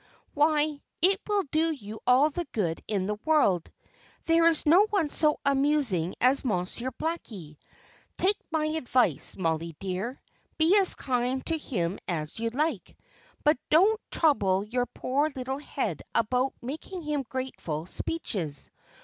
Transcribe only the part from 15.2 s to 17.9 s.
little head about making him grateful